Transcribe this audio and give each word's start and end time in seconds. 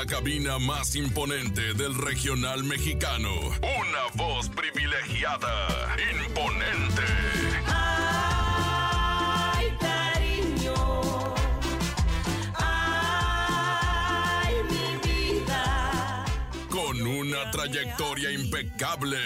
la 0.00 0.06
cabina 0.06 0.58
más 0.58 0.96
imponente 0.96 1.74
del 1.74 1.94
regional 1.94 2.64
mexicano. 2.64 3.28
Una 3.60 4.04
voz 4.14 4.48
privilegiada, 4.48 5.94
imponente. 6.26 7.29
Una 17.40 17.50
trayectoria 17.50 18.30
impecable. 18.30 19.18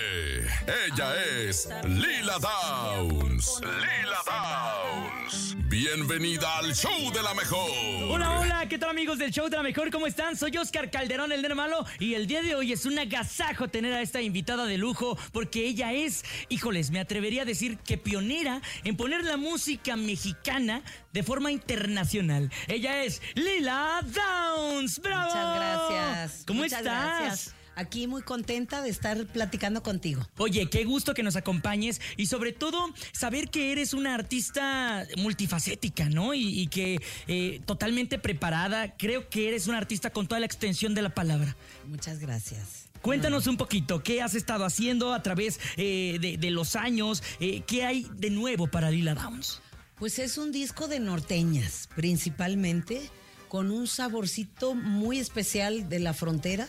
Ella 0.86 1.14
es 1.24 1.68
Lila 1.84 2.38
Downs. 2.38 3.60
Lila 3.60 4.18
Downs. 4.26 5.56
Bienvenida 5.68 6.58
al 6.58 6.74
show 6.74 7.12
de 7.12 7.22
la 7.22 7.34
mejor. 7.34 7.70
Hola, 8.08 8.38
hola, 8.38 8.68
¿qué 8.68 8.78
tal 8.78 8.90
amigos 8.90 9.18
del 9.18 9.32
show 9.32 9.48
de 9.48 9.56
la 9.56 9.62
mejor? 9.62 9.90
¿Cómo 9.90 10.06
están? 10.06 10.36
Soy 10.36 10.56
Oscar 10.56 10.90
Calderón, 10.90 11.32
el 11.32 11.42
nene 11.42 11.54
malo, 11.54 11.84
y 11.98 12.14
el 12.14 12.26
día 12.26 12.42
de 12.42 12.54
hoy 12.54 12.72
es 12.72 12.86
un 12.86 12.98
agasajo 12.98 13.68
tener 13.68 13.92
a 13.92 14.00
esta 14.00 14.20
invitada 14.20 14.66
de 14.66 14.78
lujo, 14.78 15.18
porque 15.32 15.64
ella 15.66 15.92
es, 15.92 16.24
híjoles, 16.48 16.90
me 16.90 17.00
atrevería 17.00 17.42
a 17.42 17.46
decir 17.46 17.78
que 17.78 17.98
pionera 17.98 18.60
en 18.84 18.96
poner 18.96 19.24
la 19.24 19.36
música 19.36 19.96
mexicana 19.96 20.82
de 21.12 21.22
forma 21.22 21.50
internacional. 21.50 22.50
Ella 22.68 23.02
es 23.02 23.20
Lila 23.34 24.02
Downs, 24.04 25.00
¡bravo! 25.00 25.24
Muchas 25.24 25.56
gracias. 25.56 26.44
¿Cómo 26.46 26.62
Muchas 26.62 26.80
estás? 26.80 27.20
gracias. 27.20 27.63
Aquí 27.76 28.06
muy 28.06 28.22
contenta 28.22 28.82
de 28.82 28.90
estar 28.90 29.26
platicando 29.26 29.82
contigo. 29.82 30.26
Oye, 30.38 30.68
qué 30.70 30.84
gusto 30.84 31.14
que 31.14 31.22
nos 31.22 31.36
acompañes 31.36 32.00
y 32.16 32.26
sobre 32.26 32.52
todo 32.52 32.92
saber 33.12 33.50
que 33.50 33.72
eres 33.72 33.94
una 33.94 34.14
artista 34.14 35.06
multifacética, 35.16 36.08
¿no? 36.08 36.34
Y, 36.34 36.60
y 36.60 36.66
que 36.68 37.00
eh, 37.26 37.60
totalmente 37.66 38.18
preparada. 38.18 38.94
Creo 38.96 39.28
que 39.28 39.48
eres 39.48 39.66
una 39.66 39.78
artista 39.78 40.10
con 40.10 40.26
toda 40.26 40.40
la 40.40 40.46
extensión 40.46 40.94
de 40.94 41.02
la 41.02 41.10
palabra. 41.10 41.56
Muchas 41.86 42.20
gracias. 42.20 42.88
Cuéntanos 43.02 43.46
un 43.46 43.58
poquito, 43.58 44.02
¿qué 44.02 44.22
has 44.22 44.34
estado 44.34 44.64
haciendo 44.64 45.12
a 45.12 45.22
través 45.22 45.60
eh, 45.76 46.16
de, 46.22 46.38
de 46.38 46.50
los 46.50 46.74
años? 46.74 47.22
Eh, 47.38 47.62
¿Qué 47.66 47.84
hay 47.84 48.08
de 48.14 48.30
nuevo 48.30 48.66
para 48.66 48.90
Lila 48.90 49.14
Downs? 49.14 49.60
Pues 49.98 50.18
es 50.18 50.38
un 50.38 50.52
disco 50.52 50.88
de 50.88 51.00
norteñas, 51.00 51.88
principalmente, 51.94 53.10
con 53.48 53.70
un 53.70 53.86
saborcito 53.86 54.74
muy 54.74 55.18
especial 55.18 55.88
de 55.90 55.98
la 55.98 56.14
frontera, 56.14 56.66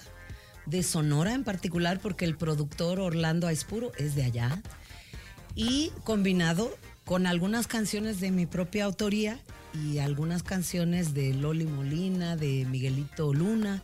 de 0.66 0.83
Sonora 0.83 1.33
en 1.33 1.44
particular, 1.44 1.99
porque 1.99 2.25
el 2.25 2.35
productor 2.35 2.99
Orlando 2.99 3.47
Aispuro 3.47 3.91
es 3.97 4.16
de 4.16 4.23
allá, 4.23 4.61
y 5.55 5.91
combinado 6.03 6.75
con 7.05 7.27
algunas 7.27 7.67
canciones 7.67 8.19
de 8.19 8.31
mi 8.31 8.45
propia 8.45 8.86
autoría 8.86 9.39
y 9.73 9.99
algunas 9.99 10.43
canciones 10.43 11.13
de 11.13 11.33
Loli 11.33 11.66
Molina, 11.66 12.36
de 12.36 12.66
Miguelito 12.66 13.33
Luna 13.33 13.81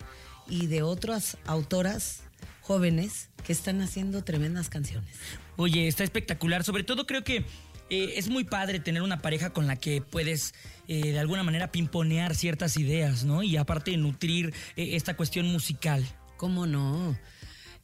y 0.50 0.68
de 0.68 0.82
otras 0.82 1.38
autoras 1.46 2.22
jóvenes 2.62 3.30
que 3.46 3.54
están 3.54 3.82
haciendo 3.82 4.24
tremendas 4.24 4.70
canciones. 4.70 5.10
Oye, 5.58 5.88
está 5.88 6.04
espectacular. 6.04 6.64
Sobre 6.64 6.84
todo 6.84 7.06
creo 7.06 7.24
que 7.24 7.46
eh, 7.90 8.14
es 8.16 8.30
muy 8.30 8.44
padre 8.44 8.80
tener 8.80 9.02
una 9.02 9.22
pareja 9.22 9.52
con 9.52 9.68
la 9.68 9.76
que 9.76 10.02
puedes 10.02 10.54
eh, 10.88 11.12
de 11.12 11.20
alguna 11.20 11.44
manera 11.44 11.72
pimponear 11.72 12.36
ciertas 12.36 12.78
ideas, 12.78 13.24
¿no? 13.26 13.44
Y 13.44 13.58
aparte 13.58 13.96
nutrir 13.98 14.54
eh, 14.76 14.96
esta 14.96 15.16
cuestión 15.16 15.48
musical. 15.48 16.06
¿Cómo 16.42 16.66
no? 16.66 17.16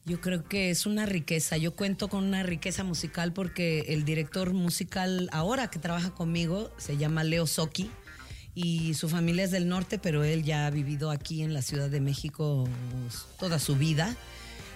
Yo 0.04 0.20
creo 0.20 0.42
que 0.42 0.70
es 0.70 0.84
una 0.84 1.06
riqueza. 1.06 1.56
Yo 1.58 1.76
cuento 1.76 2.08
con 2.08 2.24
una 2.24 2.42
riqueza 2.42 2.82
musical 2.82 3.32
porque 3.32 3.84
el 3.90 4.04
director 4.04 4.52
musical 4.52 5.30
ahora 5.30 5.70
que 5.70 5.78
trabaja 5.78 6.10
conmigo 6.10 6.68
se 6.76 6.96
llama 6.96 7.22
Leo 7.22 7.46
Soki 7.46 7.88
y 8.56 8.94
su 8.94 9.08
familia 9.08 9.44
es 9.44 9.52
del 9.52 9.68
norte, 9.68 10.00
pero 10.00 10.24
él 10.24 10.42
ya 10.42 10.66
ha 10.66 10.70
vivido 10.70 11.12
aquí 11.12 11.42
en 11.42 11.54
la 11.54 11.62
Ciudad 11.62 11.88
de 11.88 12.00
México 12.00 12.68
toda 13.38 13.60
su 13.60 13.76
vida. 13.76 14.16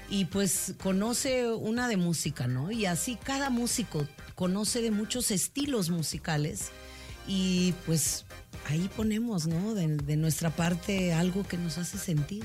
Y 0.08 0.27
pues 0.27 0.74
conoce 0.80 1.52
una 1.52 1.89
de 1.89 1.96
música, 1.96 2.46
¿no? 2.46 2.70
Y 2.70 2.86
así 2.86 3.17
cada 3.17 3.50
músico 3.50 4.06
conoce 4.36 4.80
de 4.80 4.92
muchos 4.92 5.33
estilos 5.33 5.90
musicales 5.90 6.70
y 7.27 7.74
pues 7.85 8.27
ahí 8.68 8.89
ponemos, 8.96 9.48
¿no? 9.48 9.74
De, 9.74 9.89
de 9.89 10.17
nuestra 10.17 10.51
parte 10.51 11.12
algo 11.12 11.42
que 11.42 11.56
nos 11.56 11.79
hace 11.79 11.98
sentir 11.98 12.45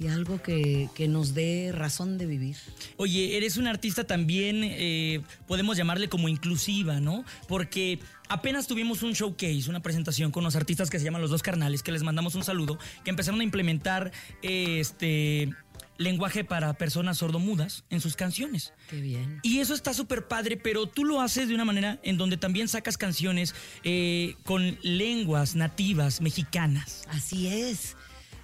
y 0.00 0.08
algo 0.08 0.42
que, 0.42 0.88
que, 0.94 1.08
nos 1.08 1.34
dé 1.34 1.72
razón 1.72 2.16
de 2.16 2.24
vivir. 2.24 2.56
Oye, 2.96 3.36
eres 3.36 3.58
una 3.58 3.68
artista 3.68 4.04
también, 4.04 4.62
eh, 4.64 5.20
podemos 5.46 5.76
llamarle 5.76 6.08
como 6.08 6.30
inclusiva, 6.30 7.00
¿no? 7.00 7.22
Porque 7.46 7.98
apenas 8.28 8.66
tuvimos 8.66 9.02
un 9.02 9.12
showcase, 9.12 9.68
una 9.68 9.80
presentación 9.80 10.32
con 10.32 10.42
los 10.42 10.56
artistas 10.56 10.88
que 10.88 10.98
se 10.98 11.04
llaman 11.04 11.20
Los 11.20 11.30
Dos 11.30 11.42
Carnales, 11.42 11.82
que 11.82 11.92
les 11.92 12.02
mandamos 12.02 12.34
un 12.34 12.44
saludo, 12.44 12.78
que 13.04 13.10
empezaron 13.10 13.40
a 13.40 13.44
implementar 13.44 14.10
eh, 14.42 14.80
este 14.80 15.50
lenguaje 15.98 16.44
para 16.44 16.72
personas 16.72 17.18
sordomudas 17.18 17.84
en 17.90 18.00
sus 18.00 18.16
canciones. 18.16 18.72
Qué 18.88 19.02
bien. 19.02 19.38
Y 19.42 19.58
eso 19.58 19.74
está 19.74 19.92
súper 19.92 20.26
padre, 20.26 20.56
pero 20.56 20.86
tú 20.86 21.04
lo 21.04 21.20
haces 21.20 21.48
de 21.48 21.54
una 21.54 21.66
manera 21.66 21.98
en 22.02 22.16
donde 22.16 22.38
también 22.38 22.68
sacas 22.68 22.96
canciones 22.96 23.54
eh, 23.84 24.34
con 24.44 24.78
lenguas 24.80 25.56
nativas 25.56 26.22
mexicanas. 26.22 27.04
Así 27.10 27.48
es. 27.48 27.96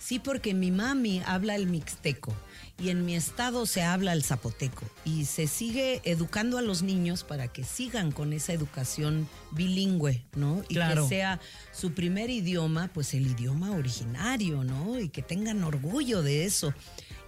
Sí, 0.07 0.21
porque 0.21 0.55
mi 0.55 0.71
mami 0.71 1.21
habla 1.27 1.57
el 1.57 1.67
mixteco 1.67 2.33
y 2.79 2.91
en 2.91 3.05
mi 3.05 3.17
estado 3.17 3.67
se 3.67 3.83
habla 3.83 4.13
el 4.13 4.23
zapoteco 4.23 4.85
y 5.05 5.25
se 5.25 5.49
sigue 5.49 6.01
educando 6.05 6.59
a 6.59 6.63
los 6.63 6.85
niños 6.85 7.25
para 7.25 7.49
que 7.49 7.65
sigan 7.65 8.13
con 8.13 8.33
esa 8.33 8.53
educación 8.53 9.29
bilingüe, 9.51 10.23
¿no? 10.37 10.63
Y 10.69 10.75
claro. 10.75 11.03
que 11.03 11.09
sea 11.09 11.41
su 11.73 11.93
primer 11.93 12.31
idioma, 12.31 12.89
pues 12.95 13.15
el 13.15 13.27
idioma 13.27 13.73
originario, 13.73 14.63
¿no? 14.63 15.01
Y 15.01 15.09
que 15.09 15.23
tengan 15.23 15.65
orgullo 15.65 16.23
de 16.23 16.45
eso. 16.45 16.73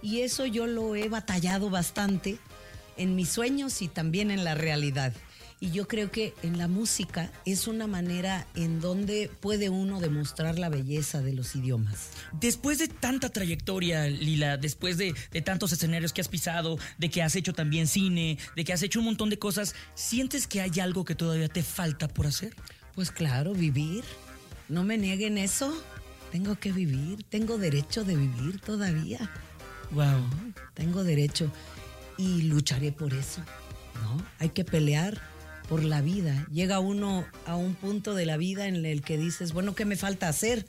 Y 0.01 0.21
eso 0.21 0.45
yo 0.45 0.65
lo 0.65 0.95
he 0.95 1.09
batallado 1.09 1.69
bastante 1.69 2.39
en 2.95 3.13
mis 3.17 3.27
sueños 3.27 3.81
y 3.81 3.89
también 3.89 4.31
en 4.31 4.45
la 4.45 4.55
realidad. 4.55 5.11
Y 5.61 5.71
yo 5.71 5.89
creo 5.89 6.09
que 6.09 6.33
en 6.41 6.57
la 6.57 6.69
música 6.69 7.31
es 7.45 7.67
una 7.67 7.85
manera 7.85 8.47
en 8.55 8.79
donde 8.79 9.29
puede 9.41 9.69
uno 9.69 9.99
demostrar 9.99 10.57
la 10.57 10.69
belleza 10.69 11.21
de 11.21 11.33
los 11.33 11.53
idiomas. 11.53 12.11
Después 12.31 12.79
de 12.79 12.87
tanta 12.87 13.29
trayectoria, 13.29 14.07
Lila, 14.07 14.55
después 14.55 14.97
de, 14.97 15.13
de, 15.31 15.41
tantos 15.41 15.73
escenarios 15.73 16.13
que 16.13 16.21
has 16.21 16.29
pisado, 16.29 16.79
de 16.97 17.09
que 17.09 17.21
has 17.21 17.35
hecho 17.35 17.51
también 17.51 17.87
cine, 17.87 18.37
de 18.55 18.63
que 18.63 18.71
has 18.71 18.83
hecho 18.83 18.99
un 18.99 19.05
montón 19.05 19.29
de 19.29 19.37
cosas, 19.37 19.75
¿sientes 19.95 20.47
que 20.47 20.61
hay 20.61 20.79
algo 20.79 21.03
que 21.03 21.15
todavía 21.15 21.49
te 21.49 21.61
falta 21.61 22.07
por 22.07 22.27
hacer? 22.27 22.55
Pues 22.95 23.11
claro, 23.11 23.53
vivir. 23.53 24.05
No 24.69 24.85
me 24.85 24.97
nieguen 24.97 25.37
eso. 25.37 25.73
Tengo 26.31 26.57
que 26.57 26.71
vivir, 26.71 27.23
tengo 27.23 27.57
derecho 27.57 28.05
de 28.05 28.15
vivir 28.15 28.61
todavía. 28.61 29.29
Wow. 29.91 30.23
Tengo 30.73 31.03
derecho 31.03 31.51
y 32.17 32.43
lucharé 32.43 32.91
por 32.91 33.13
eso. 33.13 33.41
¿no? 34.01 34.23
Hay 34.37 34.49
que 34.49 34.63
pelear 34.63 35.19
por 35.69 35.83
la 35.83 36.01
vida. 36.01 36.47
Llega 36.51 36.79
uno 36.79 37.25
a 37.45 37.55
un 37.55 37.75
punto 37.75 38.15
de 38.15 38.25
la 38.25 38.37
vida 38.37 38.67
en 38.67 38.83
el 38.85 39.03
que 39.03 39.17
dices, 39.17 39.53
bueno, 39.53 39.75
¿qué 39.75 39.85
me 39.85 39.95
falta 39.95 40.27
hacer? 40.27 40.65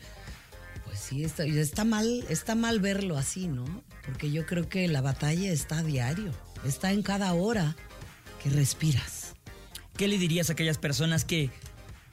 Pues 0.84 1.00
sí, 1.00 1.24
está, 1.24 1.44
está 1.44 1.84
mal, 1.84 2.24
está 2.28 2.54
mal 2.54 2.80
verlo 2.80 3.16
así, 3.16 3.48
¿no? 3.48 3.64
Porque 4.04 4.30
yo 4.30 4.44
creo 4.44 4.68
que 4.68 4.86
la 4.88 5.00
batalla 5.00 5.50
está 5.50 5.78
a 5.78 5.82
diario, 5.82 6.32
está 6.66 6.92
en 6.92 7.02
cada 7.02 7.32
hora 7.32 7.74
que 8.42 8.50
respiras. 8.50 9.34
¿Qué 9.96 10.06
le 10.06 10.18
dirías 10.18 10.50
a 10.50 10.52
aquellas 10.52 10.76
personas 10.76 11.24
que 11.24 11.50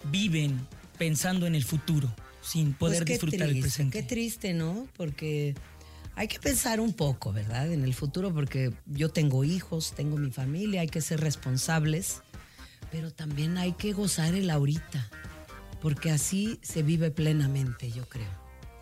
viven 0.09 0.65
pensando 0.97 1.45
en 1.45 1.55
el 1.55 1.65
futuro 1.65 2.13
sin 2.41 2.73
poder 2.73 3.03
pues 3.03 3.19
disfrutar 3.19 3.49
triste, 3.49 3.55
el 3.55 3.61
presente? 3.61 3.99
Qué 3.99 4.07
triste, 4.07 4.53
¿no? 4.53 4.87
Porque 4.95 5.55
hay 6.15 6.29
que 6.29 6.39
pensar 6.39 6.79
un 6.79 6.93
poco, 6.93 7.33
¿verdad? 7.33 7.71
En 7.71 7.83
el 7.83 7.93
futuro, 7.93 8.33
porque 8.33 8.71
yo 8.85 9.09
tengo 9.09 9.43
hijos, 9.43 9.93
tengo 9.93 10.15
mi 10.17 10.31
familia, 10.31 10.81
hay 10.81 10.87
que 10.87 11.01
ser 11.01 11.19
responsables 11.19 12.21
pero 12.91 13.11
también 13.11 13.57
hay 13.57 13.73
que 13.73 13.93
gozar 13.93 14.33
el 14.35 14.49
ahorita, 14.49 15.09
porque 15.81 16.11
así 16.11 16.59
se 16.61 16.83
vive 16.83 17.11
plenamente, 17.11 17.91
yo 17.91 18.07
creo. 18.07 18.29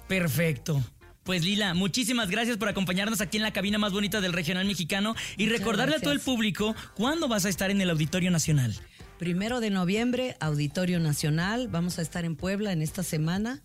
Perfecto. 0.08 0.84
Pues 1.24 1.44
Lila, 1.44 1.74
muchísimas 1.74 2.29
gracias 2.29 2.58
por 2.58 2.70
acompañarnos 2.70 3.20
aquí 3.20 3.38
en 3.38 3.44
la 3.44 3.52
cabina 3.52 3.79
más 3.79 3.91
bonita 3.91 4.22
del 4.22 4.32
regional 4.34 4.66
mexicano 4.68 5.16
y 5.38 5.46
Muchas 5.46 5.59
recordarle 5.59 5.94
gracias. 5.94 6.02
a 6.02 6.03
todo 6.03 6.14
el 6.14 6.20
público 6.20 6.76
cuándo 6.96 7.28
vas 7.28 7.46
a 7.46 7.50
estar 7.50 7.72
en 7.72 7.82
el 7.82 7.90
Auditorio 7.90 8.29
Nacional. 8.29 8.76
Primero 9.18 9.59
de 9.59 9.72
noviembre, 9.72 10.35
Auditorio 10.40 11.00
Nacional, 11.00 11.68
vamos 11.68 11.97
a 11.97 12.03
estar 12.03 12.26
en 12.26 12.35
Puebla 12.35 12.74
en 12.74 12.84
esta 12.84 13.02
semana 13.02 13.62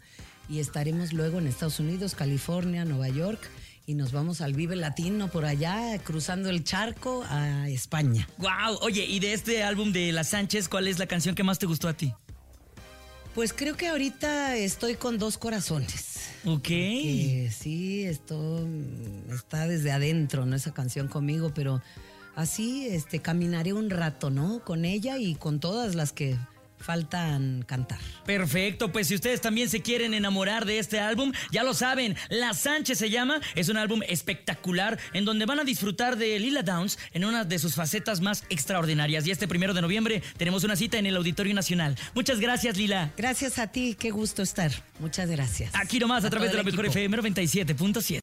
y 0.49 0.61
estaremos 0.61 1.12
luego 1.12 1.38
en 1.38 1.49
Estados 1.49 1.81
Unidos, 1.81 2.14
California, 2.14 2.87
Nueva 2.87 3.09
York 3.11 3.41
y 3.90 3.94
nos 3.94 4.12
vamos 4.12 4.40
al 4.40 4.54
Vive 4.54 4.76
Latino 4.76 5.26
por 5.26 5.44
allá, 5.44 5.98
cruzando 6.04 6.48
el 6.48 6.62
charco 6.62 7.25
a 7.28 7.69
España. 7.69 8.28
Wow, 8.38 8.78
oye, 8.82 9.04
y 9.04 9.19
de 9.19 9.32
este 9.32 9.64
álbum 9.64 9.90
de 9.90 10.12
La 10.12 10.22
Sánchez, 10.22 10.69
¿cuál 10.69 10.87
es 10.87 11.00
la 11.00 11.06
canción 11.06 11.34
que 11.34 11.42
más 11.42 11.58
te 11.58 11.66
gustó 11.66 11.88
a 11.88 11.94
ti? 11.94 12.14
Pues 13.34 13.52
creo 13.52 13.76
que 13.76 13.88
ahorita 13.88 14.56
estoy 14.56 14.94
con 14.94 15.19
dos 15.19 15.38
corazones. 15.38 16.20
Ok. 16.44 16.69
Sí, 16.69 18.04
esto 18.04 18.64
está 19.32 19.66
desde 19.66 19.90
adentro, 19.90 20.46
¿no? 20.46 20.54
Esa 20.54 20.72
canción 20.72 21.08
conmigo, 21.08 21.52
pero 21.52 21.82
así 22.37 22.87
este, 22.87 23.19
caminaré 23.19 23.72
un 23.72 23.90
rato, 23.90 24.31
¿no? 24.31 24.62
Con 24.64 24.84
ella 24.84 25.19
y 25.19 25.34
con 25.34 25.58
todas 25.58 25.96
las 25.96 26.12
que 26.12 26.38
faltan 26.81 27.65
cantar. 27.67 27.99
Perfecto, 28.27 28.91
pues 28.91 29.09
si 29.09 29.15
ustedes 29.15 29.41
también 29.41 29.69
se 29.69 29.82
quieren 29.82 30.15
enamorar 30.15 30.65
de 30.65 30.79
este 30.79 30.99
álbum, 31.00 31.32
ya 31.50 31.62
lo 31.62 31.75
saben, 31.75 32.17
La 32.29 32.55
Sánchez 32.55 32.99
se 32.99 33.11
llama, 33.11 33.41
es 33.55 33.69
un 33.69 33.77
álbum 33.77 34.00
espectacular 34.09 34.99
en 35.12 35.25
donde 35.25 35.47
van 35.47 35.61
a 35.61 35.65
disfrutar 35.65 36.17
de 36.17 36.38
Lila 36.38 36.62
Downs 36.62 36.99
en 37.12 37.25
una 37.25 37.44
de 37.44 37.59
sus 37.59 37.75
facetas 37.75 38.21
más 38.21 38.44
extraordinarias. 38.49 39.27
Y 39.27 39.31
este 39.31 39.47
primero 39.47 39.75
de 39.75 39.82
noviembre 39.82 40.23
tenemos 40.37 40.65
una 40.65 40.77
cita 40.77 40.99
en 40.99 41.06
el 41.06 41.17
Auditorio 41.17 41.55
Nacional. 41.55 41.97
Muchas 42.15 42.41
gracias, 42.41 42.77
Lila. 42.77 43.12
Gracias 43.17 43.59
a 43.59 43.69
ti, 43.69 43.97
qué 43.99 44.11
gusto 44.11 44.43
estar. 44.43 44.71
Muchas 44.99 45.31
gracias. 45.31 45.75
Aquí 45.75 45.99
nomás 45.99 46.25
a, 46.25 46.29
A 46.29 46.31
través 46.31 46.50
de 46.50 46.56
la 46.56 46.62
mejor. 46.62 46.87
FM 46.87 47.19
97.7. 47.19 47.75